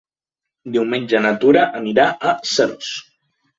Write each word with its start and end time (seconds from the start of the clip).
Diumenge 0.75 1.21
na 1.27 1.35
Tura 1.45 1.67
anirà 1.83 2.09
a 2.33 2.35
Seròs. 2.55 2.93